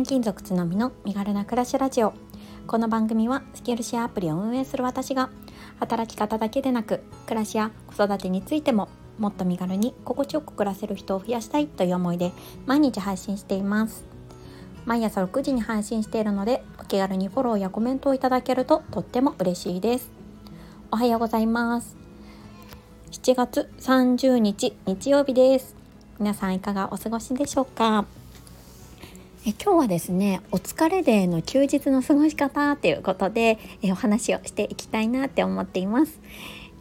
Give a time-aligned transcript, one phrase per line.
[0.00, 2.14] 転勤族つのみの身軽な暮らしラジオ。
[2.66, 5.28] この番組はスキルシェアアプリを運営する私が
[5.78, 12.32] 働き方だけでなく暮らしや子育てについてももっと身軽に心地よく暮らせる人を増やしたいという思いで
[12.64, 14.06] 毎日配信しています。
[14.86, 20.10] 毎朝6時に配信しているのでお気軽にフォローやコメントをいただけるととっても嬉しいです。
[20.90, 21.94] おはようございます。
[23.10, 25.76] 7月30日日曜日です。
[26.18, 28.06] 皆さんいかがお過ごしでしょうか？
[29.46, 36.20] え今日はですねお疲れデーの休日の過ごし方ということでえお話をしていきたいなって思っています。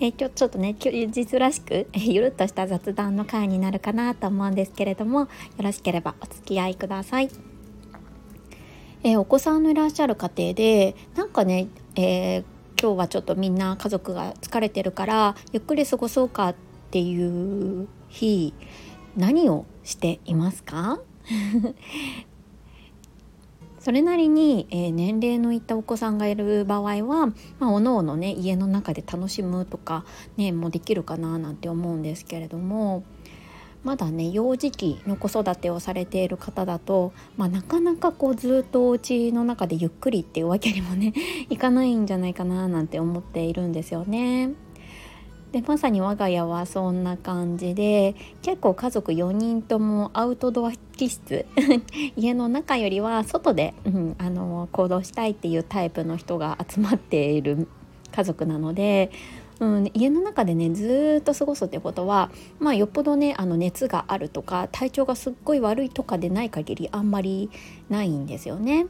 [0.00, 5.28] え今日ちょっとね休日らしくえゆるっとした雑談の回になるかなと思うんですけれどもよ
[5.62, 7.30] ろしければお付き合いください。
[9.04, 12.44] えお子さんのいらっしゃる家庭でなんかね、えー、
[12.80, 16.54] 今日はちょっとみんな家族が疲れてるからゆっくり過ごそうかっ
[16.90, 18.52] ていう日
[19.16, 20.98] 何をしていますか？
[23.88, 30.04] それなりに、えー、年齢のいったお子さんがいる場合は、まあ、おのおのね家の中で楽しむとか
[30.36, 33.02] ねもうできるかななんて思うんですけれども
[33.84, 41.14] まだね幼児期の子育てをされている方だと、まあ、なかなかこうずっとお家の中でゆっくりっていうわけにもね
[41.48, 44.50] いかないんじゃないかななんて思っているんですよね。
[45.52, 51.46] でまさに我が家はそんな感じで結構家族4人ともアウトドア気質
[52.16, 57.68] 家の中よりは外で、うん、あの行動したいっていうタイプの人が集まっている
[58.10, 59.10] 家族なので、
[59.60, 67.48] うん、家の中でねずっと過ごすってことは、まあ、よっぽどねあの熱があるとか体調がすっごい悪いとかでない限りあんまり
[67.88, 68.86] ないんですよね。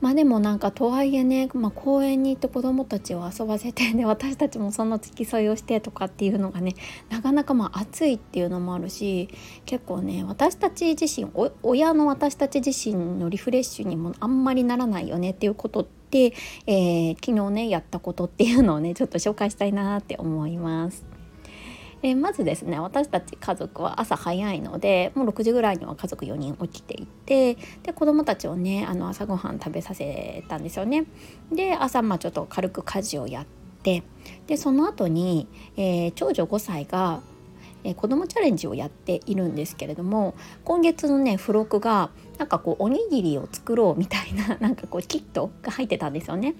[0.00, 6.74] まあでもなんかとはいえね、まあ、公園に行って子どもたちを遊ばせて で私たちもその付き添いをしてとかっていうのがね
[7.08, 9.28] なかなかまあ暑いっていうのもあるし
[9.64, 11.30] 結構ね私たち自身
[11.62, 16.34] 親の私たち自身のリフレッシュにもあんまりならないよねっていうことって、
[16.66, 21.15] えー、昨日ねやったことっていうのをねちょっと紹介したいなって思います。
[22.02, 31.04] えー、まずですね私たち家族は朝早いのでもう6時ぐらいには家族4人起きていてで子供たちをねあの朝ごはん食べさせたんですよね。
[31.52, 33.46] で朝まあちょっと軽く家事をやっ
[33.82, 34.02] て
[34.46, 37.20] でその後に、えー、長女5歳が
[37.84, 40.34] え、子どもチャレンジをやっているんですけれども
[40.64, 46.54] 今月のね付録がなんかこうおにぎりを作ろうみたいななんかこうキットが入ってたんですよね。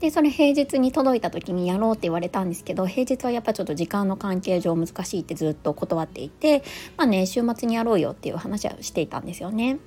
[0.00, 6.62] でそれ平日に届いた時にやろうって言われたんですけど平日はやっぱちょっと時間の関係上難しいってずっと断っていて
[6.96, 9.78] まあね週末にやろうよっていう話はしていたんですよね。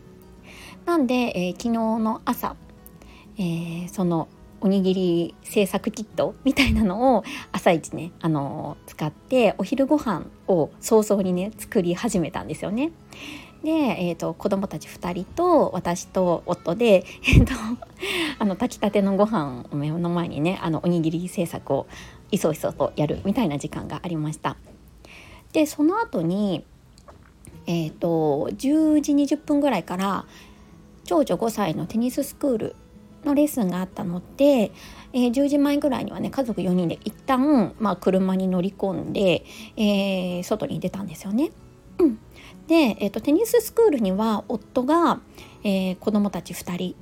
[0.85, 2.55] なんで、えー、昨日の朝、
[3.37, 4.27] えー、その
[4.61, 12.91] おにぎり製作キットみたいなのを朝一ね、あのー、使ってお昼ご飯を早々にね作り始めたんですよね。
[13.63, 17.53] で、えーと、子供たち2人と私と夫で、 えーと、
[18.39, 21.87] あの炊きたてのご飯を目の前にねあのおにぎり製作を
[22.31, 24.57] いそいそとやるみたいな時間がありました。
[25.53, 26.63] でその後に
[27.65, 30.25] えーと、10時20分ぐらいから
[31.05, 32.75] 長女5歳のテニススクール
[33.23, 34.71] のレッスンがあったので、
[35.13, 39.45] えー、10時前ぐらいにはね家族4人で一旦、まあ、車に乗り込んで、
[39.77, 41.51] えー、外に出たんですよね。
[42.67, 45.19] で、えーと、テニススクールには夫が、
[45.63, 46.95] えー、子供たち2人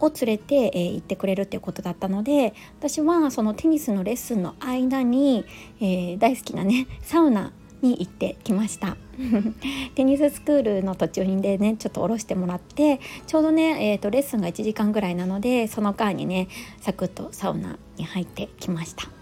[0.00, 5.44] を連れて、えー、行ってくれるっていうことだったので私はそのテニスのレッスンの間に、
[5.80, 8.96] えー、大好きなねサウナに行ってきました
[9.94, 16.48] テニススクールの途中にでねちょっと降ろしてもらってちょうどね、えーとレッスンが1時間ぐらいなのでその間にね
[16.80, 19.17] サクッとサウナに入ってきました。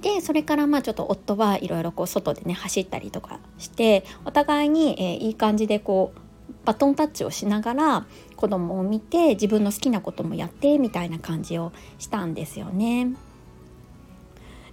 [0.00, 6.20] でそれからまあちょっと夫はいろいろこう外でね走ったりとかしてお互いに、えー、いい感じでこう
[6.64, 8.06] バトンタッチをしながら
[8.36, 13.14] 子供を見て自分の好きなこともやってみたいな感じをしたんですよね。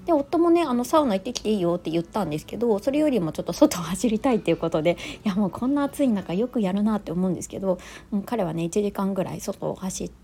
[0.09, 7.77] で夫もねあのサウナ行ってきていいよって言ったんですけどそれよりもちょっと外を走りたいっていうことでいやもうこんな暑い中よくやるなって思うんですけど、
[8.11, 10.15] うん、彼はね1時間ぐらい外を走って。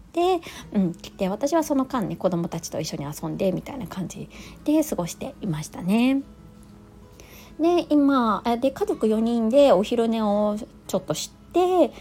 [0.71, 4.30] うん、来て私はその間ね子供たちと一緒に遊んでみたいな感じ
[4.63, 6.21] で過ごしていましたね。
[7.59, 10.57] で今で家族4人でお昼寝を
[10.88, 11.92] ちょっとして、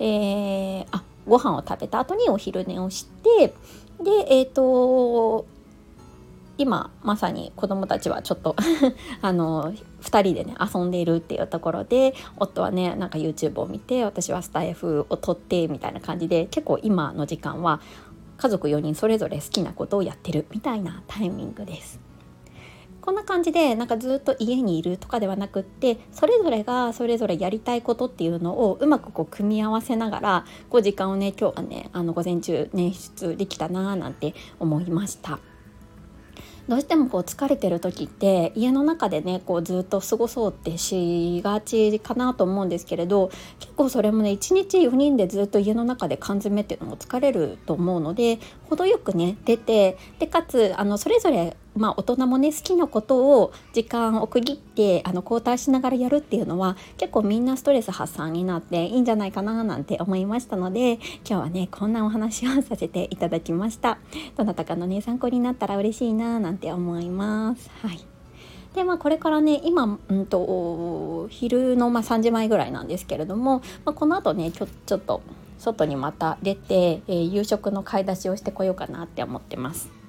[0.00, 3.54] えー、あご飯を食べた後にお昼寝をして
[4.02, 5.46] でえっ、ー、と
[6.58, 8.54] 今まさに子供たちはちょっと
[9.22, 9.72] あの
[10.02, 17.80] 2人でね遊んでいるっていうところで夫はねなんか YouTube を見て私はスタイフを撮ってみたいな感じで結構今の時間は
[18.36, 22.00] 家族4人それぞれ好きなことをやってるみたいなタイミングです。
[23.00, 35.40] こんな感じでなんかずっと家にいるとかではなくってそれぞれがそれぞれやりたいことっていうのをうまくこう組み合わせながらこう時間をね今日はねあの午前中捻出できたなーなんて思いました。
[36.68, 48.38] どうしてもこう疲れてる時って家の中でねこうずっと過ごそうってしがちかなと思うんですけれど結構それもね1日4人でずっと家の中で缶詰っていうのも疲れると思うので
[48.70, 63.98] 程よくね出てでかつあのそれぞれまあ、大人もね好きなことを時間を区切ってあの交代しながらやるっていうのは結構みんなストレス発散になっていいんじゃないかななんて思いましたので今日はねこんなお話をさせていただきました。
[64.36, 67.70] どなたかのね参考になったら嬉しいななんて思います。
[67.82, 68.04] はい。
[68.74, 75.22] でまあこれからね今、うんと、昼の、まあ、3時前ぐらいなんですけれども、まあ、この後ねちょちょっと
[75.58, 80.01] 外にまた出て、えー、夕食の買い出しをしてこようかなって思ってます。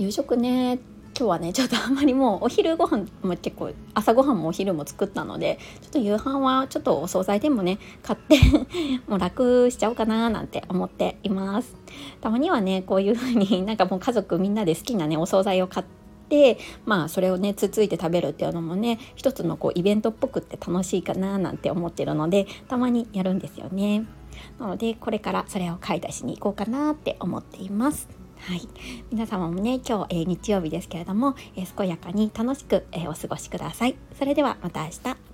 [0.00, 0.78] 夕食ね。
[1.14, 8.38] 今日はねちょっとあんまりもうお昼ご飯も結構朝ごはんもお昼も作ったのでちょっと夕飯はちょっとお惣菜でもね買って
[9.06, 11.76] もう楽しちゃおうかななんて思っています。
[12.22, 15.86] たまにはねこういう風になんかもう家族みんなで好きなねお惣菜を買っ
[16.30, 16.56] て
[16.86, 24.06] まあそれをねつついて食べるっていうのもね一つのこうイベントっぽくって楽しいかななんて思ってるのでたまにやるんですよね。
[24.58, 28.19] なのでこれからそれを買い出しに行こうかなって思っています。
[28.42, 28.66] はい、
[29.12, 33.96] 皆様もね今日、えー、日曜日ですけれども、えー、健やかに楽しく、えー、お過ごしください。
[34.18, 35.29] それではまた明日。